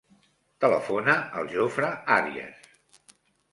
[0.65, 2.69] Telefona al Jofre Arias.